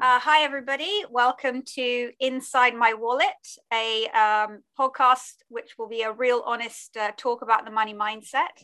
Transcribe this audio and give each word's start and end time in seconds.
Uh, 0.00 0.20
hi, 0.20 0.44
everybody. 0.44 1.02
Welcome 1.10 1.62
to 1.74 2.12
Inside 2.20 2.76
My 2.76 2.94
Wallet, 2.94 3.26
a 3.72 4.06
um, 4.06 4.62
podcast 4.78 5.32
which 5.48 5.72
will 5.76 5.88
be 5.88 6.02
a 6.02 6.12
real 6.12 6.44
honest 6.46 6.96
uh, 6.96 7.10
talk 7.16 7.42
about 7.42 7.64
the 7.64 7.72
money 7.72 7.94
mindset. 7.94 8.62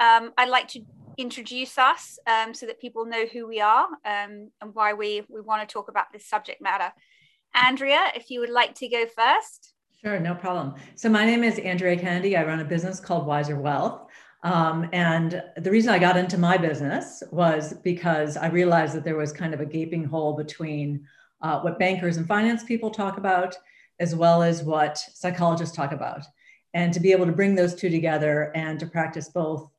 Um, 0.00 0.32
I'd 0.38 0.48
like 0.48 0.68
to 0.68 0.80
introduce 1.18 1.76
us 1.76 2.18
um, 2.26 2.54
so 2.54 2.64
that 2.64 2.80
people 2.80 3.04
know 3.04 3.26
who 3.26 3.46
we 3.46 3.60
are 3.60 3.84
um, 4.06 4.48
and 4.62 4.72
why 4.72 4.94
we, 4.94 5.20
we 5.28 5.42
want 5.42 5.68
to 5.68 5.70
talk 5.70 5.90
about 5.90 6.06
this 6.10 6.26
subject 6.26 6.62
matter. 6.62 6.90
Andrea, 7.54 8.10
if 8.16 8.30
you 8.30 8.40
would 8.40 8.48
like 8.48 8.74
to 8.76 8.88
go 8.88 9.04
first. 9.14 9.74
Sure, 10.02 10.18
no 10.18 10.34
problem. 10.34 10.76
So, 10.94 11.10
my 11.10 11.26
name 11.26 11.44
is 11.44 11.58
Andrea 11.58 11.98
Kennedy. 11.98 12.34
I 12.34 12.46
run 12.46 12.60
a 12.60 12.64
business 12.64 12.98
called 12.98 13.26
Wiser 13.26 13.60
Wealth. 13.60 14.06
Um, 14.42 14.88
and 14.92 15.42
the 15.56 15.70
reason 15.70 15.92
I 15.92 15.98
got 15.98 16.16
into 16.16 16.36
my 16.36 16.56
business 16.56 17.22
was 17.30 17.74
because 17.84 18.36
I 18.36 18.48
realized 18.48 18.94
that 18.94 19.04
there 19.04 19.16
was 19.16 19.32
kind 19.32 19.54
of 19.54 19.60
a 19.60 19.66
gaping 19.66 20.04
hole 20.04 20.32
between 20.34 21.06
uh, 21.42 21.60
what 21.60 21.78
bankers 21.78 22.16
and 22.16 22.26
finance 22.26 22.64
people 22.64 22.90
talk 22.90 23.18
about, 23.18 23.54
as 24.00 24.14
well 24.14 24.42
as 24.42 24.62
what 24.62 24.98
psychologists 24.98 25.76
talk 25.76 25.92
about. 25.92 26.24
And 26.74 26.92
to 26.92 27.00
be 27.00 27.12
able 27.12 27.26
to 27.26 27.32
bring 27.32 27.54
those 27.54 27.74
two 27.74 27.90
together 27.90 28.50
and 28.54 28.80
to 28.80 28.86
practice 28.86 29.28
both 29.28 29.70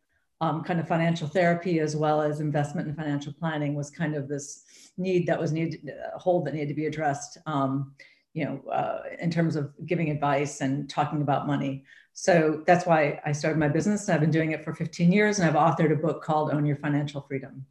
um, 0.41 0.63
kind 0.63 0.79
of 0.79 0.87
financial 0.87 1.27
therapy 1.27 1.79
as 1.79 1.95
well 1.95 2.21
as 2.21 2.39
investment 2.39 2.87
and 2.87 2.95
financial 2.95 3.33
planning 3.33 3.75
was 3.75 3.89
kind 3.89 4.15
of 4.15 4.27
this 4.27 4.91
need 4.97 5.25
that 5.27 5.39
was 5.39 5.51
needed, 5.51 5.89
a 6.13 6.19
hole 6.19 6.43
that 6.43 6.53
needed 6.53 6.67
to 6.67 6.73
be 6.73 6.85
addressed, 6.85 7.37
um, 7.45 7.93
you 8.33 8.45
know, 8.45 8.61
uh, 8.69 9.03
in 9.19 9.31
terms 9.31 9.55
of 9.55 9.71
giving 9.85 10.09
advice 10.09 10.61
and 10.61 10.89
talking 10.89 11.21
about 11.21 11.47
money. 11.47 11.83
So 12.13 12.63
that's 12.67 12.85
why 12.85 13.19
I 13.25 13.31
started 13.31 13.57
my 13.57 13.67
business. 13.67 14.07
I've 14.07 14.21
been 14.21 14.31
doing 14.31 14.51
it 14.51 14.63
for 14.63 14.73
15 14.73 15.11
years 15.11 15.39
and 15.39 15.49
I've 15.49 15.55
authored 15.55 15.91
a 15.91 15.95
book 15.95 16.23
called 16.23 16.51
Own 16.51 16.65
Your 16.65 16.77
Financial 16.77 17.21
Freedom. 17.21 17.65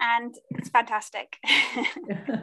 And 0.00 0.34
it's 0.50 0.70
fantastic. 0.70 1.36
uh, 2.08 2.38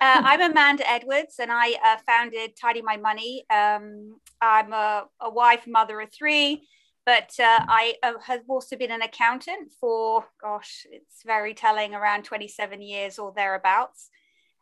I'm 0.00 0.40
Amanda 0.40 0.90
Edwards 0.90 1.36
and 1.38 1.50
I 1.52 1.74
uh, 1.84 1.96
founded 2.06 2.56
Tidy 2.60 2.82
My 2.82 2.96
Money. 2.96 3.44
Um, 3.50 4.16
I'm 4.40 4.72
a, 4.72 5.04
a, 5.20 5.30
wife, 5.30 5.66
mother 5.66 6.00
of 6.00 6.10
three, 6.12 6.66
but 7.04 7.30
uh, 7.38 7.60
I 7.68 7.94
uh, 8.02 8.14
have 8.24 8.42
also 8.48 8.76
been 8.76 8.90
an 8.90 9.02
accountant 9.02 9.70
for, 9.78 10.24
gosh, 10.40 10.86
it's 10.90 11.22
very 11.24 11.54
telling, 11.54 11.94
around 11.94 12.24
27 12.24 12.80
years 12.80 13.18
or 13.18 13.32
thereabouts 13.36 14.10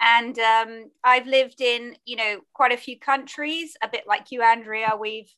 and 0.00 0.38
um, 0.38 0.90
I've 1.02 1.26
lived 1.26 1.60
in 1.60 1.96
you 2.04 2.16
know 2.16 2.40
quite 2.52 2.72
a 2.72 2.76
few 2.76 2.98
countries, 2.98 3.76
a 3.82 3.88
bit 3.88 4.04
like 4.06 4.30
you, 4.30 4.42
Andrea. 4.42 4.92
We've 4.98 5.32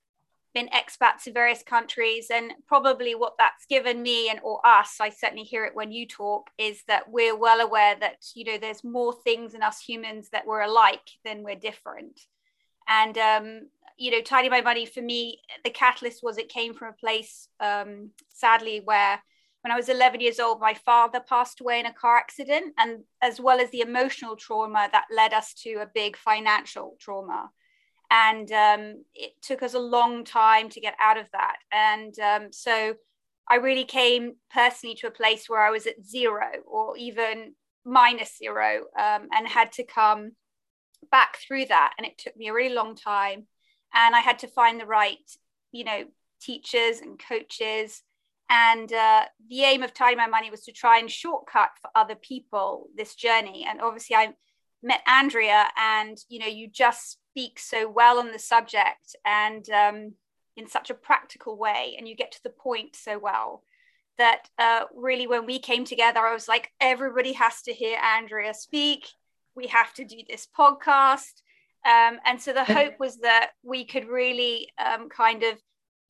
been 0.55 0.69
expats 0.69 1.27
in 1.27 1.35
various 1.35 1.63
countries, 1.63 2.29
and 2.33 2.53
probably 2.67 3.15
what 3.15 3.35
that's 3.39 3.67
given 3.67 4.03
me 4.03 4.31
and 4.31 4.41
or 4.43 4.65
us, 4.67 4.97
I 5.01 5.11
certainly 5.11 5.45
hear 5.45 5.65
it 5.67 5.77
when 5.77 5.93
you 5.93 6.07
talk, 6.07 6.49
is 6.59 6.83
that 6.89 7.11
we're 7.11 7.37
well 7.37 7.61
aware 7.61 7.97
that 8.01 8.25
you 8.35 8.45
know 8.45 8.59
there's 8.59 8.85
more 8.85 9.15
things 9.25 9.55
in 9.55 9.63
us 9.63 9.81
humans 9.81 10.31
that 10.31 10.47
we're 10.47 10.63
alike 10.63 11.11
than 11.25 11.43
we're 11.43 11.57
different, 11.57 12.21
and 12.89 13.19
um, 13.19 13.61
you 13.97 14.11
know, 14.11 14.21
tidy 14.21 14.49
my 14.49 14.61
money 14.61 14.87
for 14.87 15.01
me, 15.01 15.41
the 15.65 15.71
catalyst 15.71 16.23
was 16.23 16.39
it 16.39 16.49
came 16.49 16.75
from 16.75 16.89
a 16.89 16.93
place, 16.93 17.49
um, 17.61 18.11
sadly, 18.29 18.81
where 18.85 19.23
when 19.67 19.73
I 19.73 19.77
was 19.77 19.89
11 19.89 20.21
years 20.21 20.39
old, 20.39 20.61
my 20.61 20.75
father 20.75 21.19
passed 21.19 21.61
away 21.61 21.81
in 21.81 21.87
a 21.87 21.93
car 21.93 22.17
accident, 22.17 22.73
and 22.79 23.01
as 23.21 23.41
well 23.41 23.59
as 23.59 23.69
the 23.71 23.81
emotional 23.81 24.37
trauma 24.37 24.89
that 24.93 25.07
led 25.13 25.33
us 25.33 25.55
to 25.65 25.81
a 25.81 25.91
big 25.93 26.17
financial 26.17 26.97
trauma. 27.01 27.51
And 28.09 28.49
um, 28.53 29.05
it 29.13 29.33
took 29.43 29.65
us 29.65 29.75
a 29.75 29.81
long 29.81 30.25
time 30.25 30.69
to 30.69 30.81
get 30.81 30.95
out 31.01 31.19
of 31.19 31.27
that. 31.33 31.57
And 31.73 32.17
um, 32.21 32.53
so 32.53 32.95
I 33.51 33.57
really 33.57 33.83
came 33.83 34.37
personally 34.53 34.95
to 35.01 35.09
a 35.09 35.11
place 35.11 35.49
where 35.49 35.67
I 35.67 35.71
was 35.71 35.89
at 35.89 36.07
zero 36.07 36.47
or 36.65 36.97
even 36.97 37.55
minus 37.85 38.39
zero 38.39 38.85
um, 38.97 39.27
and 39.35 39.49
had 39.49 39.73
to 39.73 39.85
come 39.85 40.37
back 41.11 41.39
through 41.39 41.65
that. 41.67 41.95
And 41.99 42.07
it 42.07 42.19
took 42.19 42.37
me 42.37 42.47
a 42.47 42.55
really 42.55 42.73
long 42.73 42.95
time. 42.95 43.49
And 43.93 44.15
I 44.15 44.21
had 44.21 44.39
to 44.41 44.47
find 44.47 44.81
the 44.81 44.87
right, 44.87 45.29
you 45.73 45.83
know, 45.83 46.05
teachers 46.41 47.01
and 47.01 47.19
coaches 47.19 48.05
and 48.49 48.93
uh, 48.93 49.25
the 49.49 49.63
aim 49.63 49.83
of 49.83 49.93
tidy 49.93 50.17
my 50.17 50.27
money 50.27 50.51
was 50.51 50.63
to 50.63 50.73
try 50.73 50.99
and 50.99 51.11
shortcut 51.11 51.71
for 51.81 51.91
other 51.95 52.15
people 52.15 52.89
this 52.97 53.15
journey. 53.15 53.67
And 53.69 53.81
obviously 53.81 54.17
i 54.17 54.35
met 54.83 55.01
andrea 55.07 55.67
and 55.77 56.19
you 56.29 56.39
know 56.39 56.47
you 56.47 56.69
just 56.69 57.19
speak 57.31 57.59
so 57.59 57.89
well 57.89 58.19
on 58.19 58.31
the 58.31 58.39
subject 58.39 59.17
and 59.25 59.69
um, 59.71 60.13
in 60.57 60.69
such 60.69 60.91
a 60.91 60.95
practical 60.95 61.57
way 61.57 61.95
and 61.99 62.07
you 62.07 62.15
get 62.15 62.33
to 62.33 62.43
the 62.43 62.51
point 62.51 62.95
so 62.95 63.19
well 63.19 63.63
that 64.19 64.49
uh, 64.59 64.85
really 64.95 65.27
when 65.27 65.47
we 65.47 65.59
came 65.59 65.85
together 65.85 66.21
i 66.21 66.33
was 66.33 66.47
like 66.47 66.71
everybody 66.81 67.33
has 67.33 67.63
to 67.63 67.73
hear 67.73 67.99
andrea 67.99 68.55
speak. 68.55 69.07
We 69.57 69.69
have 69.69 69.93
to 69.95 70.05
do 70.05 70.19
this 70.29 70.47
podcast. 70.57 71.43
Um, 71.85 72.19
and 72.25 72.41
so 72.41 72.53
the 72.53 72.65
hope 72.65 73.01
was 73.01 73.19
that 73.21 73.53
we 73.63 73.85
could 73.85 74.07
really 74.07 74.69
um, 74.79 75.09
kind 75.09 75.43
of 75.43 75.55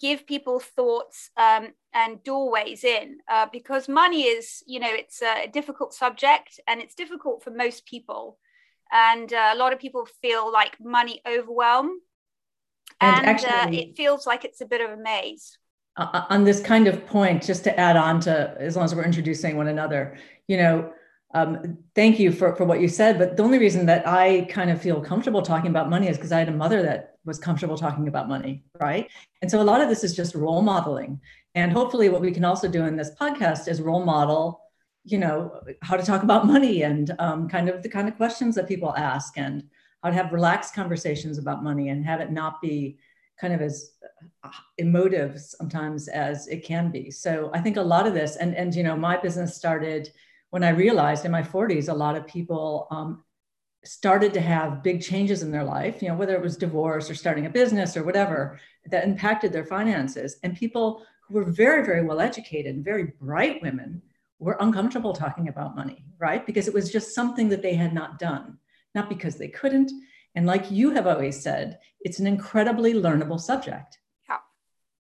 give 0.00 0.26
people 0.26 0.60
thoughts 0.60 1.30
um, 1.36 1.68
and 1.94 2.22
doorways 2.22 2.84
in 2.84 3.18
uh, 3.30 3.46
because 3.52 3.88
money 3.88 4.22
is 4.24 4.62
you 4.66 4.80
know 4.80 4.90
it's 4.90 5.22
a 5.22 5.46
difficult 5.46 5.94
subject 5.94 6.60
and 6.66 6.80
it's 6.80 6.94
difficult 6.94 7.42
for 7.42 7.50
most 7.50 7.86
people. 7.86 8.38
And 8.92 9.32
uh, 9.32 9.50
a 9.52 9.56
lot 9.56 9.72
of 9.72 9.80
people 9.80 10.06
feel 10.22 10.52
like 10.52 10.76
money 10.80 11.20
overwhelm 11.26 11.98
and, 13.00 13.16
and 13.16 13.26
uh, 13.26 13.30
actually, 13.30 13.78
uh, 13.78 13.82
it 13.82 13.96
feels 13.96 14.26
like 14.26 14.44
it's 14.44 14.60
a 14.60 14.66
bit 14.66 14.80
of 14.80 14.90
a 14.90 14.96
maze. 14.96 15.58
Uh, 15.96 16.24
on 16.28 16.44
this 16.44 16.60
kind 16.60 16.86
of 16.88 17.06
point 17.06 17.42
just 17.42 17.64
to 17.64 17.80
add 17.80 17.96
on 17.96 18.20
to 18.20 18.54
as 18.60 18.76
long 18.76 18.84
as 18.84 18.94
we're 18.94 19.02
introducing 19.02 19.56
one 19.56 19.68
another 19.68 20.18
you 20.46 20.58
know 20.58 20.92
um, 21.36 21.76
thank 21.94 22.18
you 22.18 22.32
for, 22.32 22.56
for 22.56 22.64
what 22.64 22.80
you 22.80 22.88
said. 22.88 23.18
But 23.18 23.36
the 23.36 23.42
only 23.42 23.58
reason 23.58 23.84
that 23.86 24.08
I 24.08 24.46
kind 24.48 24.70
of 24.70 24.80
feel 24.80 25.02
comfortable 25.02 25.42
talking 25.42 25.68
about 25.68 25.90
money 25.90 26.08
is 26.08 26.16
because 26.16 26.32
I 26.32 26.38
had 26.38 26.48
a 26.48 26.52
mother 26.52 26.82
that 26.82 27.18
was 27.26 27.38
comfortable 27.38 27.76
talking 27.76 28.08
about 28.08 28.26
money, 28.26 28.64
right? 28.80 29.10
And 29.42 29.50
so 29.50 29.60
a 29.60 29.64
lot 29.70 29.82
of 29.82 29.90
this 29.90 30.02
is 30.02 30.16
just 30.16 30.34
role 30.34 30.62
modeling. 30.62 31.20
And 31.54 31.70
hopefully, 31.70 32.08
what 32.08 32.22
we 32.22 32.32
can 32.32 32.44
also 32.44 32.68
do 32.68 32.84
in 32.86 32.96
this 32.96 33.10
podcast 33.20 33.68
is 33.68 33.82
role 33.82 34.02
model, 34.02 34.62
you 35.04 35.18
know, 35.18 35.60
how 35.82 35.98
to 35.98 36.02
talk 36.02 36.22
about 36.22 36.46
money 36.46 36.82
and 36.82 37.14
um, 37.18 37.48
kind 37.50 37.68
of 37.68 37.82
the 37.82 37.88
kind 37.90 38.08
of 38.08 38.16
questions 38.16 38.54
that 38.54 38.66
people 38.66 38.94
ask 38.96 39.36
and 39.36 39.62
how 40.02 40.08
to 40.08 40.16
have 40.16 40.32
relaxed 40.32 40.74
conversations 40.74 41.36
about 41.36 41.62
money 41.62 41.90
and 41.90 42.02
have 42.02 42.20
it 42.20 42.32
not 42.32 42.62
be 42.62 42.96
kind 43.38 43.52
of 43.52 43.60
as 43.60 43.90
uh, 44.42 44.50
emotive 44.78 45.38
sometimes 45.38 46.08
as 46.08 46.48
it 46.48 46.64
can 46.64 46.90
be. 46.90 47.10
So 47.10 47.50
I 47.52 47.60
think 47.60 47.76
a 47.76 47.82
lot 47.82 48.06
of 48.06 48.14
this, 48.14 48.36
and 48.36 48.56
and 48.56 48.74
you 48.74 48.82
know, 48.82 48.96
my 48.96 49.18
business 49.18 49.54
started 49.54 50.10
when 50.50 50.64
I 50.64 50.70
realized 50.70 51.24
in 51.24 51.30
my 51.30 51.42
40s, 51.42 51.88
a 51.88 51.94
lot 51.94 52.16
of 52.16 52.26
people 52.26 52.86
um, 52.90 53.24
started 53.84 54.34
to 54.34 54.40
have 54.40 54.82
big 54.82 55.00
changes 55.02 55.42
in 55.42 55.50
their 55.50 55.64
life, 55.64 56.02
you 56.02 56.08
know, 56.08 56.14
whether 56.14 56.34
it 56.34 56.42
was 56.42 56.56
divorce 56.56 57.10
or 57.10 57.14
starting 57.14 57.46
a 57.46 57.50
business 57.50 57.96
or 57.96 58.04
whatever 58.04 58.58
that 58.86 59.04
impacted 59.04 59.52
their 59.52 59.64
finances. 59.64 60.38
And 60.42 60.56
people 60.56 61.04
who 61.22 61.34
were 61.34 61.44
very, 61.44 61.84
very 61.84 62.04
well 62.04 62.20
educated 62.20 62.74
and 62.74 62.84
very 62.84 63.12
bright 63.20 63.62
women 63.62 64.02
were 64.38 64.56
uncomfortable 64.60 65.12
talking 65.12 65.48
about 65.48 65.76
money, 65.76 66.04
right? 66.18 66.46
Because 66.46 66.68
it 66.68 66.74
was 66.74 66.92
just 66.92 67.14
something 67.14 67.48
that 67.48 67.62
they 67.62 67.74
had 67.74 67.94
not 67.94 68.18
done, 68.18 68.58
not 68.94 69.08
because 69.08 69.36
they 69.36 69.48
couldn't. 69.48 69.90
And 70.34 70.46
like 70.46 70.70
you 70.70 70.90
have 70.90 71.06
always 71.06 71.40
said, 71.40 71.78
it's 72.00 72.18
an 72.18 72.26
incredibly 72.26 72.92
learnable 72.92 73.40
subject. 73.40 73.98
Yeah. 74.28 74.38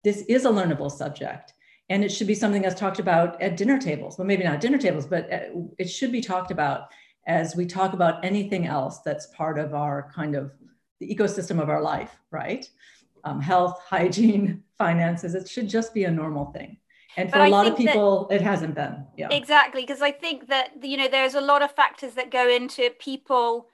This 0.03 0.23
is 0.23 0.46
a 0.46 0.50
learnable 0.50 0.91
subject 0.91 1.53
and 1.91 2.06
it 2.06 2.12
should 2.12 2.28
be 2.28 2.34
something 2.34 2.62
that's 2.62 2.79
talked 2.79 3.00
about 3.00 3.40
at 3.41 3.57
dinner 3.57 3.78
tables. 3.78 4.18
Well 4.18 4.25
maybe 4.25 4.44
not 4.44 4.62
dinner 4.62 4.78
tables 4.78 5.06
but 5.06 5.31
uh, 5.31 5.40
it 5.78 5.90
should 5.90 6.12
be 6.12 6.22
talked 6.22 6.52
about 6.52 6.88
as 7.28 7.56
we 7.56 7.66
talk 7.66 7.94
about 7.94 8.24
anything 8.25 8.66
else 8.66 9.00
that's 9.00 9.28
part 9.28 9.59
of 9.59 9.74
our 9.74 10.09
kind 10.16 10.35
of 10.35 10.52
the 11.00 11.13
ecosystem 11.13 11.62
of 11.62 11.69
our 11.69 11.81
life 11.81 12.18
right? 12.31 12.68
Um, 13.24 13.40
health 13.41 13.81
hygiene 13.90 14.63
finances 14.78 15.35
it 15.35 15.47
should 15.50 15.68
just 15.68 15.94
be 15.94 16.06
a 16.06 16.12
normal 16.12 16.46
thing. 16.52 16.78
And 17.18 17.29
for 17.29 17.40
a 17.40 17.50
lot 17.50 17.68
of 17.68 17.75
people 17.75 18.28
that, 18.29 18.35
it 18.35 18.41
hasn't 18.41 18.73
been 18.73 19.05
yeah. 19.17 19.28
Exactly 19.29 19.82
because 19.82 20.02
i 20.02 20.11
think 20.11 20.47
that 20.47 20.72
you 20.82 20.96
know 20.96 21.09
there's 21.09 21.35
a 21.35 21.41
lot 21.41 21.61
of 21.61 21.72
factors 21.72 22.14
that 22.14 22.32
go 22.32 22.47
into 22.47 22.90
people 22.99 23.67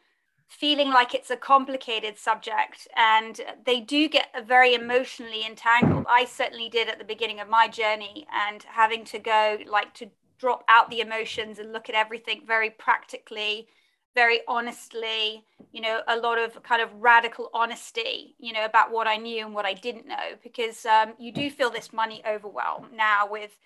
feeling 0.47 0.89
like 0.89 1.13
it's 1.13 1.29
a 1.29 1.37
complicated 1.37 2.17
subject 2.17 2.87
and 2.95 3.41
they 3.65 3.79
do 3.79 4.07
get 4.07 4.27
very 4.47 4.73
emotionally 4.73 5.45
entangled. 5.45 6.05
I 6.09 6.25
certainly 6.25 6.69
did 6.69 6.87
at 6.87 6.99
the 6.99 7.05
beginning 7.05 7.39
of 7.39 7.49
my 7.49 7.67
journey 7.67 8.25
and 8.33 8.63
having 8.63 9.03
to 9.05 9.19
go 9.19 9.57
like 9.67 9.93
to 9.95 10.09
drop 10.39 10.63
out 10.67 10.89
the 10.89 11.01
emotions 11.01 11.59
and 11.59 11.73
look 11.73 11.89
at 11.89 11.95
everything 11.95 12.41
very 12.45 12.69
practically 12.69 13.67
very 14.15 14.39
honestly 14.47 15.43
you 15.71 15.81
know 15.81 16.01
a 16.07 16.15
lot 16.15 16.39
of 16.39 16.61
kind 16.63 16.81
of 16.81 16.89
radical 16.93 17.49
honesty 17.53 18.35
you 18.39 18.53
know 18.53 18.63
about 18.65 18.91
what 18.91 19.07
i 19.07 19.17
knew 19.17 19.43
and 19.43 19.53
what 19.53 19.65
i 19.65 19.73
didn't 19.73 20.07
know 20.07 20.33
because 20.43 20.85
um, 20.85 21.13
you 21.19 21.31
do 21.31 21.49
feel 21.49 21.69
this 21.69 21.91
money 21.91 22.21
overwhelm 22.27 22.87
now 22.95 23.27
with 23.29 23.57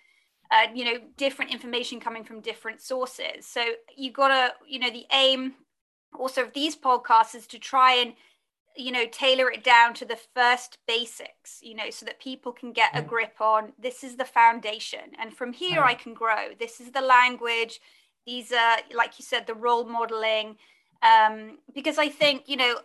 uh, 0.51 0.67
you 0.73 0.85
know 0.85 0.99
different 1.17 1.51
information 1.51 1.99
coming 1.99 2.23
from 2.23 2.41
different 2.41 2.81
sources. 2.81 3.45
So 3.45 3.63
you 3.95 4.11
gotta 4.11 4.53
you 4.67 4.79
know 4.79 4.91
the 4.91 5.05
aim 5.11 5.55
also 6.17 6.43
of 6.43 6.53
these 6.53 6.75
podcasts 6.75 7.35
is 7.35 7.47
to 7.47 7.59
try 7.59 7.93
and 7.93 8.13
you 8.77 8.91
know 8.91 9.05
tailor 9.11 9.51
it 9.51 9.63
down 9.63 9.93
to 9.93 10.05
the 10.05 10.17
first 10.33 10.77
basics 10.87 11.59
you 11.61 11.75
know 11.75 11.89
so 11.89 12.05
that 12.05 12.21
people 12.21 12.53
can 12.53 12.71
get 12.71 12.89
a 12.93 13.01
grip 13.01 13.35
on 13.41 13.73
this 13.79 14.03
is 14.03 14.15
the 14.15 14.25
foundation. 14.25 15.11
And 15.19 15.33
from 15.33 15.53
here 15.53 15.83
i 15.83 15.93
can 15.93 16.13
grow. 16.13 16.49
This 16.59 16.79
is 16.79 16.91
the 16.91 17.01
language. 17.01 17.79
These 18.25 18.51
are 18.51 18.77
like 18.93 19.19
you 19.19 19.25
said 19.25 19.47
the 19.47 19.55
role 19.55 19.85
modeling. 19.85 20.57
Um, 21.03 21.57
because 21.73 21.97
i 21.97 22.07
think 22.07 22.47
you 22.47 22.57
know 22.57 22.75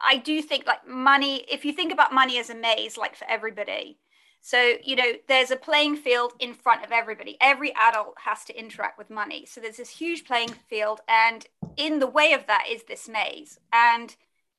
I 0.00 0.18
do 0.18 0.40
think 0.42 0.66
like 0.66 0.86
money, 0.86 1.44
if 1.50 1.64
you 1.64 1.72
think 1.72 1.92
about 1.92 2.12
money 2.12 2.38
as 2.38 2.50
a 2.50 2.54
maze, 2.54 2.96
like 2.96 3.16
for 3.16 3.26
everybody, 3.28 3.98
so, 4.40 4.74
you 4.82 4.96
know, 4.96 5.12
there's 5.26 5.50
a 5.50 5.56
playing 5.56 5.96
field 5.96 6.32
in 6.38 6.54
front 6.54 6.84
of 6.84 6.92
everybody. 6.92 7.36
Every 7.40 7.74
adult 7.74 8.14
has 8.24 8.44
to 8.44 8.58
interact 8.58 8.98
with 8.98 9.10
money. 9.10 9.46
So 9.46 9.60
there's 9.60 9.76
this 9.76 9.90
huge 9.90 10.24
playing 10.24 10.54
field. 10.68 11.00
And 11.08 11.46
in 11.76 11.98
the 11.98 12.06
way 12.06 12.32
of 12.32 12.46
that 12.46 12.64
is 12.70 12.84
this 12.84 13.08
maze. 13.08 13.58
And 13.72 14.14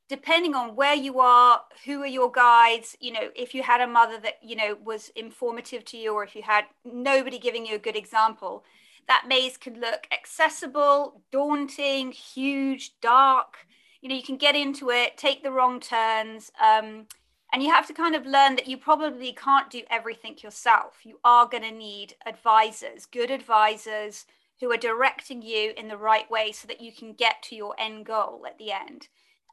depending 0.07 0.53
on 0.53 0.75
where 0.75 0.95
you 0.95 1.19
are, 1.19 1.61
who 1.85 2.01
are 2.01 2.07
your 2.07 2.31
guides, 2.31 2.97
you 2.99 3.11
know, 3.11 3.29
if 3.35 3.55
you 3.55 3.63
had 3.63 3.81
a 3.81 3.87
mother 3.87 4.19
that, 4.19 4.35
you 4.43 4.55
know, 4.55 4.77
was 4.83 5.09
informative 5.15 5.85
to 5.85 5.97
you, 5.97 6.13
or 6.13 6.23
if 6.23 6.35
you 6.35 6.43
had 6.43 6.65
nobody 6.83 7.39
giving 7.39 7.65
you 7.65 7.75
a 7.75 7.79
good 7.79 7.95
example, 7.95 8.63
that 9.07 9.25
maze 9.27 9.57
could 9.57 9.77
look 9.77 10.07
accessible, 10.11 11.23
daunting, 11.31 12.11
huge, 12.11 12.99
dark 13.01 13.65
you 14.01 14.07
know 14.07 14.15
you 14.15 14.23
can 14.23 14.37
get 14.37 14.55
into 14.55 14.89
it 14.89 15.17
take 15.17 15.43
the 15.43 15.51
wrong 15.51 15.79
turns 15.79 16.51
um, 16.63 17.05
and 17.51 17.63
you 17.63 17.71
have 17.71 17.87
to 17.87 17.93
kind 17.93 18.15
of 18.15 18.25
learn 18.25 18.55
that 18.55 18.67
you 18.67 18.77
probably 18.77 19.33
can't 19.33 19.69
do 19.69 19.81
everything 19.89 20.35
yourself 20.43 20.99
you 21.03 21.19
are 21.23 21.47
going 21.47 21.63
to 21.63 21.71
need 21.71 22.15
advisors 22.25 23.05
good 23.05 23.31
advisors 23.31 24.25
who 24.59 24.71
are 24.71 24.77
directing 24.77 25.41
you 25.41 25.73
in 25.77 25.87
the 25.87 25.97
right 25.97 26.29
way 26.29 26.51
so 26.51 26.67
that 26.67 26.81
you 26.81 26.91
can 26.91 27.13
get 27.13 27.41
to 27.41 27.55
your 27.55 27.75
end 27.79 28.05
goal 28.05 28.43
at 28.47 28.57
the 28.57 28.71
end 28.71 29.07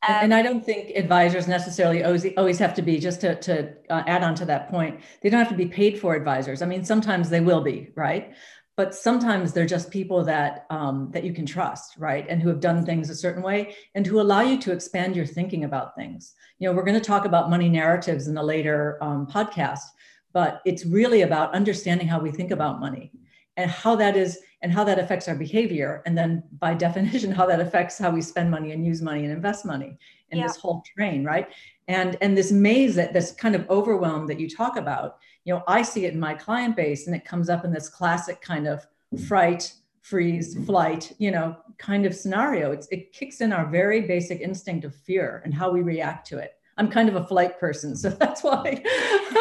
um, 0.06 0.16
and 0.20 0.34
I 0.34 0.42
don't 0.42 0.64
think 0.64 0.90
advisors 0.94 1.48
necessarily 1.48 2.04
always, 2.04 2.26
always 2.36 2.58
have 2.58 2.74
to 2.74 2.82
be, 2.82 2.98
just 2.98 3.22
to, 3.22 3.34
to 3.40 3.72
uh, 3.88 4.02
add 4.06 4.22
on 4.22 4.34
to 4.36 4.44
that 4.44 4.70
point, 4.70 5.00
they 5.22 5.30
don't 5.30 5.38
have 5.38 5.48
to 5.48 5.56
be 5.56 5.66
paid 5.66 5.98
for 5.98 6.14
advisors. 6.14 6.60
I 6.60 6.66
mean, 6.66 6.84
sometimes 6.84 7.30
they 7.30 7.40
will 7.40 7.62
be, 7.62 7.90
right? 7.94 8.34
But 8.76 8.94
sometimes 8.94 9.52
they're 9.52 9.66
just 9.66 9.90
people 9.90 10.22
that 10.24 10.66
um, 10.70 11.10
that 11.12 11.24
you 11.24 11.32
can 11.32 11.46
trust 11.46 11.94
right? 11.98 12.26
And 12.28 12.42
who 12.42 12.48
have 12.48 12.60
done 12.60 12.84
things 12.84 13.10
a 13.10 13.14
certain 13.14 13.42
way 13.42 13.74
and 13.94 14.06
who 14.06 14.20
allow 14.20 14.42
you 14.42 14.58
to 14.60 14.72
expand 14.72 15.16
your 15.16 15.26
thinking 15.26 15.64
about 15.64 15.96
things. 15.96 16.34
You 16.58 16.68
know 16.68 16.74
we're 16.74 16.84
going 16.84 17.00
to 17.00 17.06
talk 17.06 17.24
about 17.24 17.50
money 17.50 17.68
narratives 17.68 18.28
in 18.28 18.34
the 18.34 18.42
later 18.42 18.98
um, 19.02 19.26
podcast 19.26 19.80
but 20.36 20.60
it's 20.66 20.84
really 20.84 21.22
about 21.22 21.54
understanding 21.54 22.06
how 22.06 22.20
we 22.20 22.30
think 22.30 22.50
about 22.50 22.78
money 22.78 23.10
and 23.56 23.70
how 23.70 23.96
that 23.96 24.18
is 24.18 24.40
and 24.60 24.70
how 24.70 24.84
that 24.84 24.98
affects 24.98 25.28
our 25.28 25.34
behavior 25.34 26.02
and 26.04 26.16
then 26.16 26.42
by 26.58 26.74
definition 26.86 27.32
how 27.32 27.46
that 27.46 27.58
affects 27.58 27.96
how 27.98 28.10
we 28.10 28.20
spend 28.20 28.50
money 28.50 28.72
and 28.72 28.84
use 28.84 29.00
money 29.00 29.24
and 29.24 29.32
invest 29.32 29.64
money 29.64 29.96
in 30.30 30.36
yeah. 30.36 30.46
this 30.46 30.56
whole 30.56 30.82
train 30.94 31.24
right? 31.24 31.48
And 31.88 32.18
and 32.20 32.36
this 32.36 32.52
maze 32.52 32.94
that 32.96 33.14
this 33.14 33.32
kind 33.32 33.54
of 33.54 33.68
overwhelm 33.70 34.26
that 34.26 34.38
you 34.38 34.46
talk 34.50 34.76
about 34.76 35.16
you 35.46 35.54
know, 35.54 35.62
I 35.68 35.82
see 35.82 36.04
it 36.06 36.12
in 36.12 36.20
my 36.20 36.34
client 36.34 36.74
base 36.74 37.06
and 37.06 37.14
it 37.14 37.24
comes 37.24 37.48
up 37.48 37.64
in 37.64 37.72
this 37.72 37.88
classic 37.88 38.42
kind 38.42 38.66
of 38.66 38.84
fright, 39.28 39.72
freeze, 40.02 40.58
flight, 40.66 41.12
you 41.18 41.30
know, 41.30 41.56
kind 41.78 42.04
of 42.04 42.16
scenario. 42.16 42.72
It's, 42.72 42.88
it 42.88 43.12
kicks 43.12 43.40
in 43.40 43.52
our 43.52 43.64
very 43.64 44.02
basic 44.02 44.40
instinct 44.40 44.84
of 44.84 44.92
fear 44.92 45.42
and 45.44 45.54
how 45.54 45.70
we 45.70 45.82
react 45.82 46.26
to 46.28 46.38
it. 46.38 46.54
I'm 46.76 46.90
kind 46.90 47.08
of 47.08 47.14
a 47.14 47.24
flight 47.24 47.60
person, 47.60 47.94
so 47.94 48.10
that's 48.20 48.42
why 48.42 48.82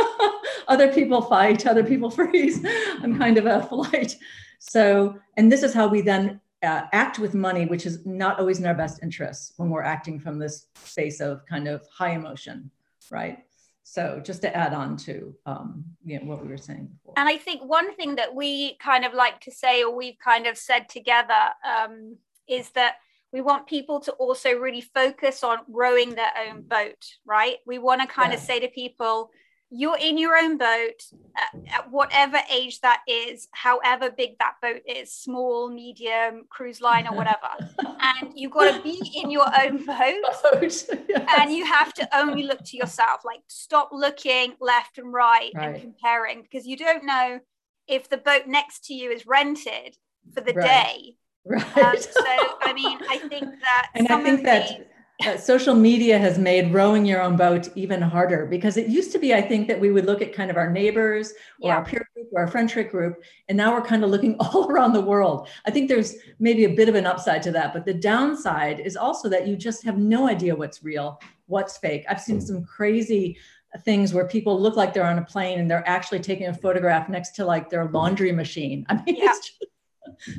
other 0.68 0.94
people 0.94 1.24
fight, 1.24 1.66
other 1.66 1.84
people 1.84 2.10
freeze. 2.20 2.64
I'm 3.02 3.18
kind 3.18 3.40
of 3.40 3.48
a 3.48 3.64
flight. 3.64 4.16
So, 4.60 5.18
and 5.38 5.52
this 5.52 5.64
is 5.64 5.74
how 5.74 5.88
we 5.88 6.02
then 6.02 6.40
uh, 6.62 6.84
act 6.94 7.18
with 7.18 7.34
money, 7.34 7.66
which 7.66 7.88
is 7.88 8.06
not 8.06 8.40
always 8.40 8.60
in 8.60 8.68
our 8.68 8.76
best 8.76 9.02
interests 9.02 9.54
when 9.58 9.72
we're 9.72 9.82
acting 9.82 10.20
from 10.20 10.38
this 10.38 10.68
space 10.76 11.20
of 11.20 11.44
kind 11.48 11.68
of 11.68 11.84
high 11.92 12.12
emotion, 12.12 12.70
right? 13.10 13.40
So 13.88 14.20
just 14.22 14.42
to 14.42 14.54
add 14.56 14.74
on 14.74 14.98
to 14.98 15.36
um, 15.46 15.86
you 16.04 16.20
know, 16.20 16.26
what 16.26 16.42
we 16.42 16.50
were 16.50 16.58
saying 16.58 16.90
before. 16.92 17.14
And 17.18 17.30
I 17.30 17.38
think 17.38 17.64
one 17.64 17.96
thing 17.96 18.16
that 18.16 18.34
we 18.34 18.78
kind 18.78 19.06
of 19.06 19.14
like 19.14 19.40
to 19.42 19.52
say, 19.52 19.84
or 19.84 19.96
we've 19.96 20.18
kind 20.18 20.48
of 20.48 20.58
said 20.58 20.90
together, 20.90 21.54
um, 21.64 22.18
is 22.50 22.72
that 22.72 22.96
we 23.32 23.42
want 23.42 23.68
people 23.68 24.00
to 24.02 24.12
also 24.14 24.54
really 24.54 24.82
focus 24.82 25.44
on 25.44 25.60
rowing 25.68 26.16
their 26.16 26.32
own 26.48 26.64
boat, 26.64 27.06
right? 27.26 27.58
We 27.68 27.78
want 27.78 28.02
to 28.02 28.08
kind 28.08 28.32
yeah. 28.32 28.40
of 28.40 28.44
say 28.44 28.60
to 28.60 28.70
people, 28.70 29.30
you're 29.70 29.98
in 29.98 30.18
your 30.18 30.38
own 30.38 30.58
boat 30.58 31.04
at, 31.36 31.60
at, 31.74 31.92
whatever 31.92 32.38
age 32.52 32.80
that 32.82 33.02
is, 33.08 33.48
however 33.52 34.10
big 34.10 34.38
that 34.40 34.56
boat 34.62 34.82
is, 34.86 35.12
small, 35.12 35.70
medium, 35.70 36.46
cruise 36.50 36.82
line, 36.82 37.08
or 37.08 37.16
whatever. 37.16 37.50
and 37.80 38.32
you've 38.36 38.52
got 38.52 38.76
to 38.76 38.82
be 38.82 39.02
in 39.16 39.32
your 39.32 39.48
own 39.62 39.78
boat. 39.86 40.62
yes. 40.62 40.90
And 41.38 41.52
you 41.52 41.66
have 41.66 41.94
to 41.94 42.18
only 42.18 42.44
look 42.44 42.64
to 42.66 42.78
yourself. 42.78 43.22
Like 43.26 43.42
stop 43.48 43.90
looking 43.92 44.56
left 44.62 44.98
and 44.98 45.12
right, 45.12 45.52
right. 45.56 45.74
and 45.74 45.82
comparing 45.82 46.44
because 46.44 46.68
you 46.68 46.78
don't 46.78 47.06
know 47.06 47.40
if 47.88 48.10
the 48.10 48.18
boat 48.18 48.48
next 48.48 48.86
to 48.86 48.94
you 48.94 49.12
is 49.12 49.26
rented 49.26 49.98
for 50.34 50.42
the 50.42 50.54
right. 50.54 50.66
day. 50.66 51.16
Right. 51.48 51.78
Um, 51.78 51.96
so 51.96 52.24
I 52.62 52.74
mean, 52.74 52.98
I 53.08 53.20
think 53.20 53.44
that 53.62 53.92
and 53.94 54.08
I 54.08 54.24
think 54.24 54.44
that 54.46 54.88
uh, 55.24 55.38
social 55.38 55.74
media 55.74 56.18
has 56.18 56.38
made 56.38 56.74
rowing 56.74 57.06
your 57.06 57.22
own 57.22 57.38
boat 57.38 57.70
even 57.76 58.02
harder 58.02 58.46
because 58.46 58.76
it 58.76 58.88
used 58.88 59.14
to 59.14 59.20
be, 59.20 59.34
I 59.34 59.42
think, 59.42 59.68
that 59.70 59.80
we 59.80 59.92
would 59.92 60.06
look 60.06 60.22
at 60.22 60.34
kind 60.34 60.52
of 60.52 60.58
our 60.58 60.70
neighbors 60.70 61.32
or 61.62 61.70
yeah. 61.70 61.78
our 61.78 61.86
peer 61.86 62.10
group 62.14 62.28
or 62.34 62.42
our 62.42 62.48
friendship 62.48 62.92
group, 62.92 63.24
and 63.48 63.58
now 63.58 63.74
we're 63.74 63.86
kind 63.86 64.04
of 64.04 64.10
looking 64.10 64.36
all 64.40 64.70
around 64.70 64.94
the 64.94 65.02
world. 65.02 65.48
I 65.66 65.72
think 65.72 65.88
there's 65.88 66.16
maybe 66.40 66.66
a 66.66 66.76
bit 66.76 66.90
of 66.90 66.96
an 66.96 67.06
upside 67.06 67.42
to 67.44 67.52
that, 67.54 67.74
but 67.74 67.86
the 67.86 67.94
downside 67.94 68.82
is 68.82 68.98
also 68.98 69.30
that 69.30 69.48
you 69.48 69.56
just 69.56 69.84
have 69.84 69.98
no 69.98 70.28
idea 70.28 70.56
what's 70.56 70.84
real, 70.84 71.22
what's 71.48 71.78
fake. 71.78 72.04
I've 72.10 72.22
seen 72.22 72.42
some 72.42 72.66
crazy 72.66 73.38
things 73.84 74.14
where 74.14 74.28
people 74.28 74.60
look 74.60 74.76
like 74.76 74.94
they're 74.94 75.06
on 75.06 75.18
a 75.18 75.26
plane 75.26 75.60
and 75.60 75.70
they're 75.70 75.88
actually 75.88 76.20
taking 76.20 76.48
a 76.48 76.54
photograph 76.54 77.10
next 77.10 77.32
to 77.32 77.46
like 77.46 77.70
their 77.70 77.86
laundry 77.86 78.32
machine. 78.32 78.86
I 78.90 79.02
mean, 79.04 79.16
yeah. 79.16 79.28
just, 79.28 79.66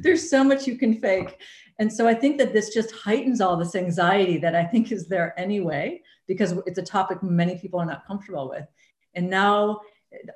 there's 0.03 0.29
so 0.29 0.45
much 0.45 0.67
you 0.67 0.77
can 0.77 1.01
fake. 1.01 1.41
And 1.79 1.93
so 1.93 2.09
I 2.09 2.15
think 2.15 2.39
that 2.39 2.53
this 2.53 2.73
just 2.73 2.93
heightens 2.93 3.41
all 3.41 3.57
this 3.57 3.75
anxiety 3.75 4.39
that 4.39 4.55
I 4.55 4.65
think 4.65 4.93
is 4.93 5.09
there 5.09 5.39
anyway, 5.39 6.03
because 6.27 6.55
it's 6.67 6.79
a 6.79 6.83
topic 6.83 7.23
many 7.23 7.59
people 7.59 7.81
are 7.81 7.87
not 7.87 8.07
comfortable 8.07 8.49
with. 8.49 8.67
And 9.15 9.29
now 9.29 9.81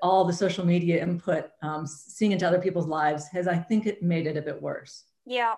all 0.03 0.25
the 0.25 0.33
social 0.33 0.67
media 0.67 1.03
input, 1.03 1.47
um, 1.63 1.87
seeing 1.87 2.33
into 2.33 2.47
other 2.47 2.61
people's 2.61 2.87
lives 2.87 3.29
has, 3.29 3.49
I 3.49 3.57
think, 3.57 3.87
it 3.87 4.03
made 4.03 4.27
it 4.27 4.37
a 4.37 4.43
bit 4.43 4.61
worse. 4.61 5.05
Yeah. 5.25 5.55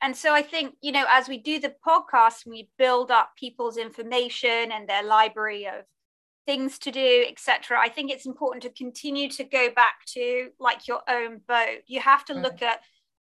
And 0.00 0.16
so 0.16 0.34
I 0.34 0.42
think, 0.42 0.74
you 0.80 0.90
know, 0.90 1.04
as 1.08 1.28
we 1.28 1.38
do 1.38 1.60
the 1.60 1.74
podcast, 1.86 2.44
we 2.44 2.70
build 2.76 3.12
up 3.12 3.36
people's 3.36 3.76
information 3.76 4.72
and 4.72 4.88
their 4.88 5.04
library 5.04 5.66
of 5.66 5.84
things 6.44 6.78
to 6.80 6.90
do, 6.90 7.24
etc. 7.28 7.78
I 7.80 7.88
think 7.88 8.10
it's 8.10 8.26
important 8.26 8.64
to 8.64 8.70
continue 8.70 9.28
to 9.30 9.44
go 9.44 9.70
back 9.70 10.04
to 10.14 10.48
like 10.58 10.88
your 10.88 11.02
own 11.08 11.40
boat. 11.46 11.82
You 11.86 12.00
have 12.00 12.24
to 12.26 12.34
look 12.34 12.62
at 12.62 12.80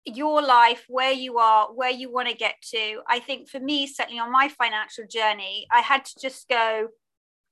your 0.05 0.43
life, 0.43 0.85
where 0.89 1.13
you 1.13 1.39
are, 1.39 1.73
where 1.73 1.91
you 1.91 2.13
want 2.13 2.29
to 2.29 2.35
get 2.35 2.57
to. 2.71 3.01
I 3.09 3.19
think 3.19 3.49
for 3.49 3.61
me, 3.61 3.87
certainly 3.87 4.21
on 4.21 4.31
my 4.33 4.49
financial 4.49 5.05
journey, 5.07 5.67
I 5.71 5.81
had 5.81 6.05
to 6.05 6.13
just 6.21 6.49
go, 6.49 6.89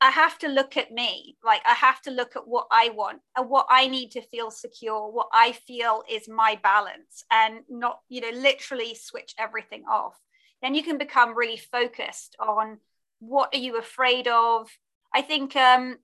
I 0.01 0.11
have 0.11 0.37
to 0.41 0.49
look 0.49 0.77
at 0.77 0.91
me. 0.91 1.37
Like 1.45 1.63
I 1.65 1.75
have 1.75 2.03
to 2.03 2.11
look 2.11 2.35
at 2.35 2.47
what 2.47 2.67
I 2.71 2.91
want 2.91 3.21
and 3.37 3.49
what 3.49 3.67
I 3.71 3.87
need 3.87 4.11
to 4.13 4.21
feel 4.21 4.51
secure, 4.51 5.11
what 5.11 5.29
I 5.33 5.53
feel 5.53 6.03
is 6.11 6.29
my 6.29 6.59
balance, 6.63 7.25
and 7.31 7.61
not, 7.69 8.01
you 8.09 8.21
know, 8.21 8.37
literally 8.37 8.95
switch 8.95 9.35
everything 9.39 9.85
off. 9.91 10.19
Then 10.61 10.75
you 10.75 10.83
can 10.83 10.99
become 10.99 11.37
really 11.37 11.57
focused 11.57 12.37
on 12.41 12.79
what 13.21 13.55
are 13.55 13.59
you 13.59 13.79
afraid 13.79 14.27
of. 14.27 14.69
I 15.15 15.23
think 15.23 15.55
um, 15.55 15.99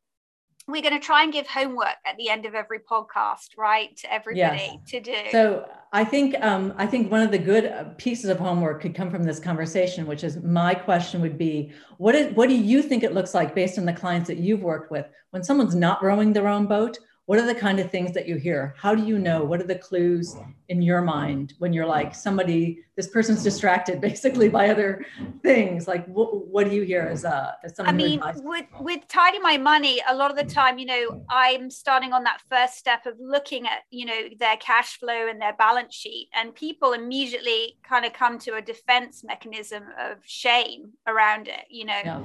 we're 0.68 0.82
going 0.82 0.94
to 0.94 1.00
try 1.00 1.22
and 1.22 1.32
give 1.32 1.46
homework 1.46 1.96
at 2.04 2.16
the 2.18 2.28
end 2.28 2.44
of 2.44 2.54
every 2.54 2.78
podcast 2.78 3.56
right 3.56 3.96
to 3.96 4.12
everybody 4.12 4.58
yes. 4.58 4.78
to 4.86 5.00
do 5.00 5.16
so 5.32 5.68
i 5.92 6.04
think 6.04 6.36
um, 6.42 6.72
i 6.76 6.86
think 6.86 7.10
one 7.10 7.22
of 7.22 7.30
the 7.30 7.38
good 7.38 7.66
uh, 7.66 7.84
pieces 7.96 8.30
of 8.30 8.38
homework 8.38 8.80
could 8.80 8.94
come 8.94 9.10
from 9.10 9.24
this 9.24 9.40
conversation 9.40 10.06
which 10.06 10.22
is 10.22 10.36
my 10.42 10.74
question 10.74 11.20
would 11.20 11.38
be 11.38 11.72
what 11.96 12.14
is 12.14 12.32
what 12.34 12.48
do 12.48 12.54
you 12.54 12.82
think 12.82 13.02
it 13.02 13.14
looks 13.14 13.34
like 13.34 13.54
based 13.54 13.78
on 13.78 13.84
the 13.84 13.92
clients 13.92 14.28
that 14.28 14.36
you've 14.36 14.62
worked 14.62 14.90
with 14.90 15.06
when 15.30 15.42
someone's 15.42 15.74
not 15.74 16.02
rowing 16.02 16.32
their 16.32 16.46
own 16.46 16.66
boat 16.66 16.98
what 17.28 17.38
are 17.38 17.44
the 17.44 17.54
kind 17.54 17.78
of 17.78 17.90
things 17.90 18.14
that 18.14 18.26
you 18.26 18.36
hear? 18.36 18.74
How 18.78 18.94
do 18.94 19.04
you 19.04 19.18
know? 19.18 19.44
What 19.44 19.60
are 19.60 19.66
the 19.66 19.74
clues 19.74 20.34
in 20.70 20.80
your 20.80 21.02
mind 21.02 21.52
when 21.58 21.74
you're 21.74 21.84
like 21.84 22.14
somebody 22.14 22.82
this 22.96 23.08
person's 23.08 23.42
distracted 23.42 24.00
basically 24.10 24.48
by 24.48 24.70
other 24.70 25.04
things? 25.42 25.86
Like 25.86 26.06
what, 26.06 26.46
what 26.46 26.66
do 26.66 26.74
you 26.74 26.84
hear 26.84 27.02
as 27.02 27.24
a 27.24 27.54
as 27.62 27.76
someone 27.76 27.94
i 27.94 27.96
mean 27.96 28.22
with 28.36 28.64
with 28.80 29.06
tidy 29.08 29.38
my 29.40 29.58
money 29.58 30.00
a 30.08 30.14
lot 30.14 30.30
of 30.30 30.38
the 30.38 30.54
time 30.54 30.78
you 30.78 30.86
know 30.86 31.22
i'm 31.28 31.70
starting 31.70 32.14
on 32.14 32.24
that 32.24 32.40
first 32.48 32.76
step 32.76 33.04
of 33.04 33.14
looking 33.20 33.66
at 33.66 33.80
you 33.90 34.06
know 34.06 34.22
their 34.38 34.56
cash 34.56 34.98
flow 34.98 35.28
and 35.28 35.40
their 35.40 35.54
balance 35.54 35.94
sheet 35.94 36.28
and 36.34 36.54
people 36.54 36.92
immediately 36.92 37.76
kind 37.82 38.06
of 38.06 38.12
come 38.14 38.38
to 38.38 38.54
a 38.54 38.62
defense 38.62 39.22
mechanism 39.22 39.84
of 40.00 40.16
shame 40.24 40.92
around 41.06 41.46
it 41.46 41.64
you 41.68 41.84
know? 41.84 42.00
Yeah 42.04 42.20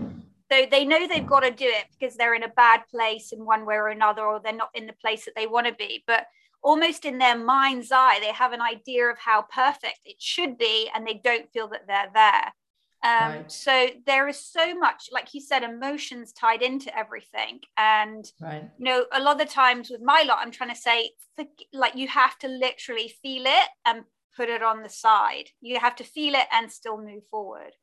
so 0.53 0.67
they 0.69 0.85
know 0.85 1.07
they've 1.07 1.25
got 1.25 1.41
to 1.41 1.51
do 1.51 1.65
it 1.65 1.85
because 1.97 2.15
they're 2.15 2.35
in 2.35 2.43
a 2.43 2.49
bad 2.49 2.81
place 2.91 3.31
in 3.31 3.43
one 3.43 3.65
way 3.65 3.75
or 3.75 3.87
another, 3.87 4.23
or 4.23 4.39
they're 4.39 4.53
not 4.53 4.69
in 4.75 4.85
the 4.85 4.93
place 4.93 5.25
that 5.25 5.35
they 5.35 5.47
want 5.47 5.65
to 5.65 5.73
be. 5.73 6.03
But 6.05 6.27
almost 6.61 7.05
in 7.05 7.17
their 7.17 7.37
mind's 7.37 7.91
eye, 7.91 8.19
they 8.21 8.31
have 8.31 8.53
an 8.53 8.61
idea 8.61 9.07
of 9.07 9.17
how 9.17 9.43
perfect 9.43 9.99
it 10.05 10.21
should 10.21 10.57
be, 10.57 10.89
and 10.93 11.07
they 11.07 11.19
don't 11.23 11.51
feel 11.51 11.69
that 11.69 11.87
they're 11.87 12.11
there. 12.13 12.53
Um, 13.03 13.31
right. 13.31 13.51
So 13.51 13.87
there 14.05 14.27
is 14.29 14.39
so 14.39 14.75
much, 14.75 15.09
like 15.11 15.33
you 15.33 15.41
said, 15.41 15.63
emotions 15.63 16.31
tied 16.31 16.61
into 16.61 16.95
everything. 16.97 17.59
And, 17.77 18.31
right. 18.39 18.69
you 18.77 18.85
know, 18.85 19.05
a 19.11 19.19
lot 19.19 19.41
of 19.41 19.47
the 19.47 19.53
times 19.53 19.89
with 19.89 20.01
my 20.01 20.23
lot, 20.25 20.39
I'm 20.39 20.51
trying 20.51 20.69
to 20.69 20.75
say, 20.75 21.11
like, 21.73 21.95
you 21.95 22.07
have 22.07 22.37
to 22.39 22.47
literally 22.47 23.13
feel 23.21 23.43
it 23.45 23.69
and 23.85 24.03
put 24.37 24.49
it 24.49 24.63
on 24.63 24.83
the 24.83 24.89
side. 24.89 25.49
You 25.61 25.79
have 25.79 25.97
to 25.97 26.03
feel 26.03 26.35
it 26.35 26.47
and 26.53 26.71
still 26.71 26.97
move 26.97 27.23
forward. 27.29 27.73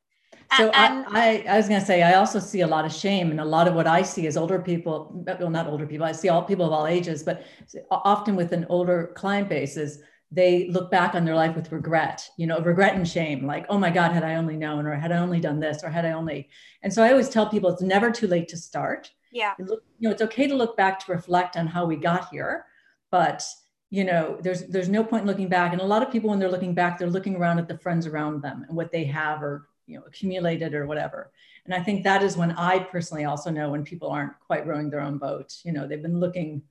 So 0.57 0.69
and, 0.71 1.05
I, 1.07 1.43
I, 1.47 1.53
I 1.53 1.57
was 1.57 1.69
going 1.69 1.79
to 1.79 1.85
say, 1.85 2.03
I 2.03 2.15
also 2.15 2.39
see 2.39 2.61
a 2.61 2.67
lot 2.67 2.83
of 2.85 2.91
shame, 2.91 3.31
and 3.31 3.39
a 3.39 3.45
lot 3.45 3.67
of 3.67 3.73
what 3.73 3.87
I 3.87 4.01
see 4.01 4.27
is 4.27 4.35
older 4.35 4.59
people. 4.59 5.23
Well, 5.39 5.49
not 5.49 5.67
older 5.67 5.87
people. 5.87 6.05
I 6.05 6.11
see 6.11 6.29
all 6.29 6.43
people 6.43 6.65
of 6.65 6.73
all 6.73 6.87
ages, 6.87 7.23
but 7.23 7.45
often 7.89 8.35
with 8.35 8.51
an 8.51 8.65
older 8.67 9.13
client 9.15 9.47
base 9.47 9.77
is 9.77 10.01
they 10.29 10.67
look 10.69 10.91
back 10.91 11.15
on 11.15 11.23
their 11.23 11.35
life 11.35 11.55
with 11.55 11.71
regret. 11.71 12.27
You 12.37 12.47
know, 12.47 12.59
regret 12.59 12.95
and 12.95 13.07
shame, 13.07 13.45
like, 13.45 13.65
oh 13.69 13.77
my 13.77 13.89
God, 13.89 14.11
had 14.11 14.23
I 14.23 14.35
only 14.35 14.57
known, 14.57 14.85
or 14.85 14.93
had 14.93 15.13
I 15.13 15.19
only 15.19 15.39
done 15.39 15.59
this, 15.59 15.83
or 15.83 15.89
had 15.89 16.05
I 16.05 16.11
only. 16.11 16.49
And 16.83 16.93
so 16.93 17.01
I 17.01 17.11
always 17.11 17.29
tell 17.29 17.49
people 17.49 17.69
it's 17.69 17.81
never 17.81 18.11
too 18.11 18.27
late 18.27 18.49
to 18.49 18.57
start. 18.57 19.09
Yeah. 19.31 19.53
You, 19.57 19.79
know, 20.01 20.11
it's 20.11 20.21
okay 20.21 20.47
to 20.47 20.55
look 20.55 20.75
back 20.75 20.99
to 21.05 21.11
reflect 21.13 21.55
on 21.55 21.67
how 21.67 21.85
we 21.85 21.95
got 21.95 22.29
here, 22.29 22.65
but 23.09 23.43
you 23.91 24.05
know 24.05 24.37
there's 24.41 24.63
there's 24.67 24.87
no 24.87 25.03
point 25.03 25.23
in 25.23 25.27
looking 25.27 25.49
back 25.49 25.73
and 25.73 25.81
a 25.81 25.85
lot 25.85 26.01
of 26.01 26.09
people 26.09 26.29
when 26.29 26.39
they're 26.39 26.49
looking 26.49 26.73
back 26.73 26.97
they're 26.97 27.09
looking 27.09 27.35
around 27.35 27.59
at 27.59 27.67
the 27.67 27.77
friends 27.77 28.07
around 28.07 28.41
them 28.41 28.65
and 28.65 28.77
what 28.77 28.89
they 28.89 29.03
have 29.03 29.43
or 29.43 29.67
you 29.87 29.97
know 29.97 30.03
accumulated 30.05 30.73
or 30.73 30.85
whatever. 30.85 31.31
And 31.65 31.73
i 31.73 31.81
think 31.81 32.03
that 32.03 32.23
is 32.23 32.37
when 32.37 32.51
i 32.53 32.79
personally 32.79 33.25
also 33.25 33.49
know 33.49 33.69
when 33.69 33.83
people 33.83 34.09
aren't 34.09 34.39
quite 34.39 34.65
rowing 34.67 34.89
their 34.89 35.01
own 35.01 35.17
boat. 35.17 35.53
You 35.63 35.73
know 35.73 35.87
they've 35.87 36.01
been 36.01 36.19
looking 36.19 36.61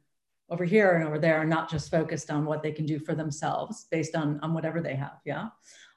over 0.48 0.64
here 0.64 0.92
and 0.92 1.06
over 1.06 1.18
there 1.18 1.42
and 1.42 1.50
not 1.50 1.70
just 1.70 1.90
focused 1.90 2.30
on 2.30 2.44
what 2.44 2.62
they 2.62 2.72
can 2.72 2.84
do 2.84 2.98
for 2.98 3.14
themselves 3.14 3.86
based 3.90 4.14
on 4.16 4.40
on 4.40 4.54
whatever 4.54 4.80
they 4.80 4.94
have 4.94 5.20
yeah? 5.24 5.48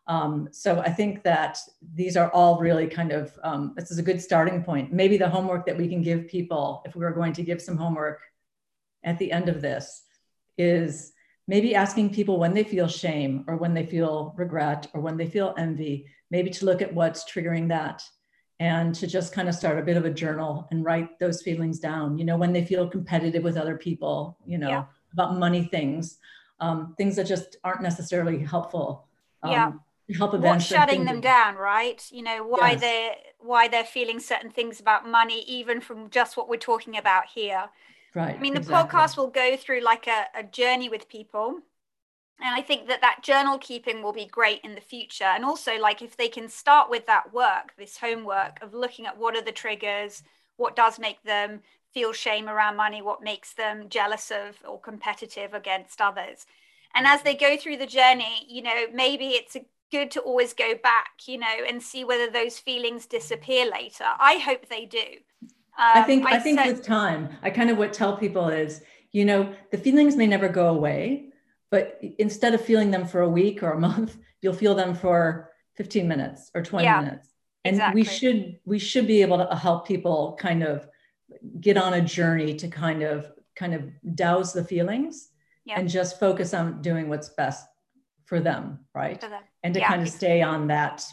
Um, 0.06 0.50
so 0.52 0.82
i 0.82 0.90
think 0.90 1.24
that 1.24 1.58
these 1.96 2.18
are 2.18 2.30
all 2.32 2.60
really 2.60 2.88
kind 2.88 3.12
of 3.12 3.38
um, 3.44 3.74
this 3.78 3.90
is 3.90 4.00
a 4.00 4.04
good 4.10 4.22
starting 4.22 4.64
point. 4.64 4.92
Maybe 4.92 5.18
the 5.18 5.30
homework 5.30 5.66
that 5.66 5.78
we 5.78 5.88
can 5.88 6.02
give 6.02 6.28
people 6.28 6.82
if 6.86 6.96
we 6.96 7.06
were 7.06 7.12
going 7.20 7.34
to 7.34 7.44
give 7.44 7.62
some 7.62 7.78
homework 7.78 8.20
at 9.04 9.18
the 9.20 9.32
end 9.32 9.50
of 9.50 9.62
this 9.62 10.04
is 10.58 11.14
maybe 11.48 11.76
asking 11.76 12.14
people 12.14 12.40
when 12.40 12.54
they 12.54 12.64
feel 12.64 12.88
shame 12.88 13.44
or 13.48 13.58
when 13.58 13.74
they 13.74 13.86
feel 13.86 14.34
regret 14.38 14.88
or 14.94 15.02
when 15.02 15.18
they 15.18 15.28
feel 15.28 15.54
envy 15.58 16.08
maybe 16.34 16.50
to 16.50 16.66
look 16.66 16.82
at 16.82 16.92
what's 16.92 17.24
triggering 17.32 17.70
that 17.70 18.04
and 18.60 18.96
to 18.96 19.06
just 19.06 19.34
kind 19.34 19.48
of 19.48 19.54
start 19.54 19.78
a 19.78 19.84
bit 19.84 19.98
of 19.98 20.06
a 20.06 20.10
journal 20.10 20.68
and 20.72 20.84
write 20.84 21.20
those 21.20 21.44
feelings 21.44 21.80
down 21.80 22.18
you 22.18 22.26
know 22.26 22.36
when 22.36 22.52
they 22.52 22.66
feel 22.66 22.90
competitive 22.90 23.44
with 23.44 23.56
other 23.56 23.78
people 23.78 24.38
you 24.46 24.58
know 24.58 24.70
yeah. 24.70 24.84
about 25.14 25.38
money 25.38 25.64
things 25.66 26.18
um, 26.60 26.96
things 26.98 27.16
that 27.16 27.28
just 27.28 27.58
aren't 27.64 27.82
necessarily 27.82 28.40
helpful 28.40 29.08
um, 29.44 29.52
yeah 29.52 29.72
help 30.18 30.34
What's 30.34 30.66
shutting 30.66 31.06
them 31.06 31.22
down 31.22 31.56
right 31.56 32.04
you 32.12 32.24
know 32.24 32.44
why 32.44 32.72
yes. 32.72 32.82
they're 32.82 33.16
why 33.40 33.68
they're 33.68 33.86
feeling 33.86 34.20
certain 34.20 34.52
things 34.52 34.80
about 34.80 35.08
money 35.08 35.44
even 35.48 35.80
from 35.82 36.10
just 36.10 36.36
what 36.36 36.50
we're 36.50 36.58
talking 36.58 36.98
about 36.98 37.24
here 37.34 37.70
right 38.14 38.36
i 38.36 38.40
mean 38.40 38.54
the 38.54 38.60
exactly. 38.60 39.00
podcast 39.00 39.18
will 39.18 39.30
go 39.30 39.56
through 39.56 39.82
like 39.82 40.08
a, 40.08 40.26
a 40.36 40.44
journey 40.44 40.90
with 40.90 41.08
people 41.08 41.60
and 42.42 42.56
i 42.56 42.62
think 42.62 42.88
that 42.88 43.02
that 43.02 43.24
journal 43.24 43.58
keeping 43.58 44.02
will 44.02 44.14
be 44.14 44.26
great 44.26 44.62
in 44.64 44.76
the 44.76 44.82
future. 44.82 45.24
And 45.24 45.46
also 45.46 45.78
like 45.80 46.02
if 46.02 46.18
they 46.18 46.28
can 46.28 46.50
start 46.50 46.90
with 46.90 47.06
that 47.08 47.34
work 47.34 47.74
this 47.78 47.98
homework 47.98 48.62
of 48.62 48.74
looking 48.74 49.06
at 49.06 49.18
what 49.18 49.36
are 49.36 49.42
the 49.42 49.52
triggers 49.52 50.24
what 50.58 50.76
does 50.76 51.00
make 51.00 51.24
them 51.24 51.62
feel 51.94 52.14
shame 52.14 52.50
around 52.50 52.76
money 52.76 53.02
what 53.02 53.24
makes 53.24 53.54
them 53.54 53.90
jealous 53.90 54.32
of 54.32 54.58
or 54.68 54.80
competitive 54.80 55.54
against 55.54 56.02
others. 56.02 56.46
And 56.96 57.08
as 57.08 57.24
they 57.24 57.34
go 57.36 57.58
through 57.58 57.78
the 57.78 57.88
journey 57.88 58.46
you 58.48 58.62
know 58.62 58.86
maybe 58.94 59.30
it's 59.30 59.56
a 59.56 59.66
good 59.92 60.10
to 60.12 60.22
always 60.22 60.54
go 60.54 60.74
back 60.82 61.28
you 61.28 61.38
know 61.38 61.58
and 61.68 61.82
see 61.82 62.04
whether 62.04 62.30
those 62.30 62.60
feelings 62.60 63.06
disappear 63.06 63.70
later. 63.70 64.06
I 64.20 64.38
hope 64.38 64.68
they 64.70 64.86
do. 64.86 65.06
Um, 65.76 65.92
i 65.96 66.04
think 66.04 66.24
i, 66.28 66.36
I 66.36 66.40
think 66.40 66.60
said, 66.60 66.68
with 66.68 66.86
time 66.86 67.30
i 67.42 67.50
kind 67.50 67.72
of 67.72 67.80
would 67.80 67.94
tell 67.94 68.16
people 68.16 68.48
is 68.48 68.84
you 69.12 69.26
know 69.26 69.52
the 69.72 69.78
feelings 69.80 70.16
may 70.16 70.28
never 70.28 70.48
go 70.48 70.68
away 70.70 71.33
but 71.74 72.00
instead 72.20 72.54
of 72.54 72.62
feeling 72.62 72.92
them 72.92 73.04
for 73.04 73.22
a 73.22 73.28
week 73.28 73.64
or 73.64 73.72
a 73.72 73.80
month 73.80 74.18
you'll 74.42 74.54
feel 74.54 74.76
them 74.76 74.94
for 74.94 75.50
15 75.76 76.08
minutes 76.08 76.52
or 76.54 76.62
20 76.62 76.86
yeah, 76.86 77.02
minutes 77.02 77.30
and 77.66 77.76
exactly. 77.76 78.02
we 78.02 78.06
should 78.06 78.60
we 78.64 78.80
should 78.80 79.08
be 79.08 79.22
able 79.24 79.40
to 79.44 79.56
help 79.56 79.88
people 79.88 80.38
kind 80.40 80.62
of 80.62 80.88
get 81.60 81.76
on 81.76 81.96
a 81.96 82.02
journey 82.02 82.54
to 82.54 82.68
kind 82.68 83.02
of 83.02 83.32
kind 83.56 83.74
of 83.74 83.90
douse 84.16 84.54
the 84.54 84.64
feelings 84.64 85.30
yeah. 85.66 85.80
and 85.80 85.90
just 85.90 86.20
focus 86.20 86.54
on 86.54 86.80
doing 86.82 87.10
what's 87.10 87.30
best 87.30 87.66
for 88.26 88.40
them 88.40 88.80
right 88.94 89.20
for 89.20 89.30
them. 89.30 89.42
and 89.64 89.74
to 89.74 89.80
yeah. 89.80 89.88
kind 89.88 90.04
of 90.04 90.10
stay 90.10 90.44
on 90.44 90.68
that 90.68 91.04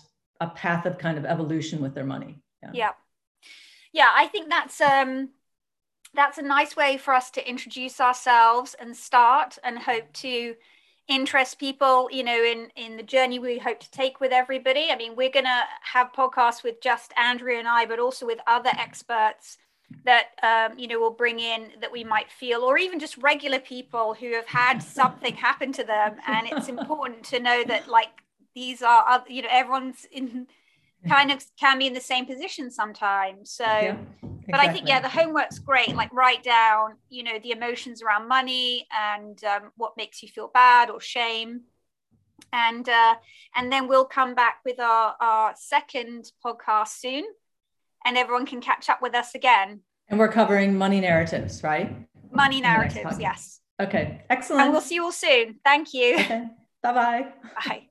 a 0.43 0.49
path 0.49 0.85
of 0.85 0.99
kind 0.99 1.17
of 1.17 1.25
evolution 1.25 1.81
with 1.81 1.95
their 1.95 2.05
money 2.05 2.43
yeah 2.63 2.71
yeah, 2.75 2.91
yeah 3.95 4.09
i 4.15 4.27
think 4.27 4.51
that's 4.51 4.79
um 4.83 5.31
that's 6.15 6.39
a 6.39 6.43
nice 6.43 6.77
way 6.77 6.97
for 6.97 7.15
us 7.15 7.31
to 7.33 7.49
introduce 7.49 8.01
ourselves 8.01 8.75
and 8.79 8.97
start 8.97 9.59
and 9.63 9.79
hope 9.79 10.13
to 10.13 10.55
interest 11.09 11.59
people 11.59 12.09
you 12.13 12.23
know 12.23 12.41
in 12.45 12.69
in 12.77 12.97
the 12.97 13.03
journey 13.03 13.39
we 13.39 13.59
hope 13.59 13.81
to 13.81 13.91
take 13.91 14.21
with 14.21 14.33
everybody. 14.33 14.89
I 14.91 14.97
mean 14.97 15.17
we're 15.17 15.31
going 15.31 15.47
to 15.47 15.63
have 15.83 16.13
podcasts 16.13 16.63
with 16.63 16.81
just 16.81 17.13
andrea 17.17 17.59
and 17.59 17.67
i 17.67 17.85
but 17.85 17.99
also 17.99 18.27
with 18.27 18.39
other 18.47 18.71
experts 18.79 19.59
that 20.05 20.29
um, 20.43 20.79
you 20.79 20.87
know 20.87 20.99
will 21.01 21.11
bring 21.11 21.41
in 21.41 21.71
that 21.81 21.93
we 21.93 22.05
might 22.05 22.31
feel 22.31 22.63
or 22.63 22.79
even 22.79 22.99
just 22.99 23.17
regular 23.19 23.59
people 23.59 24.15
who 24.15 24.33
have 24.35 24.47
had 24.47 24.79
something 24.83 25.35
happen 25.35 25.73
to 25.73 25.85
them. 25.85 26.17
And 26.27 26.47
it's 26.51 26.69
important 26.77 27.25
to 27.27 27.41
know 27.41 27.65
that 27.67 27.89
like 27.89 28.23
these 28.55 28.83
are 28.83 29.25
you 29.29 29.43
know 29.43 29.49
everyone's 29.51 30.07
in 30.11 30.47
kind 31.09 31.31
of 31.31 31.45
can 31.59 31.79
be 31.79 31.87
in 31.87 31.95
the 31.95 32.01
same 32.01 32.27
position 32.27 32.71
sometimes. 32.71 33.51
So, 33.51 33.65
yeah, 33.65 33.97
exactly. 34.47 34.53
but 34.53 34.61
I 34.61 34.73
think 34.73 34.89
yeah, 34.89 35.01
the 35.01 35.09
homework's 35.09 35.59
great. 35.59 35.95
Like 35.95 36.13
write 36.13 36.43
down, 36.43 36.97
you 37.09 37.23
know, 37.23 37.39
the 37.43 37.53
emotions 37.53 38.03
around 38.03 38.29
money 38.29 38.87
and 38.97 39.43
um, 39.45 39.73
what 39.77 39.97
makes 39.97 40.23
you 40.23 40.29
feel 40.29 40.49
bad 40.53 40.91
or 40.91 41.01
shame, 41.01 41.63
and 42.53 42.89
uh, 42.89 43.15
and 43.55 43.73
then 43.73 43.89
we'll 43.89 44.05
come 44.05 44.35
back 44.35 44.61
with 44.65 44.81
our 44.81 45.17
our 45.21 45.55
second 45.57 46.31
podcast 46.45 46.89
soon, 46.99 47.25
and 48.05 48.17
everyone 48.17 48.47
can 48.47 48.61
catch 48.61 48.89
up 48.89 49.03
with 49.03 49.15
us 49.15 49.35
again. 49.35 49.81
And 50.09 50.19
we're 50.19 50.33
covering 50.33 50.77
money 50.77 51.01
narratives, 51.01 51.63
right? 51.63 51.95
Money 52.33 52.61
narratives, 52.61 53.19
yes. 53.19 53.61
Okay, 53.81 54.23
excellent. 54.29 54.63
And 54.63 54.73
we'll 54.73 54.81
see 54.81 54.97
you 54.97 55.05
all 55.05 55.13
soon. 55.13 55.61
Thank 55.65 55.95
you. 55.95 56.17
Okay. 56.17 56.49
Bye-bye. 56.83 57.27
Bye. 57.67 57.90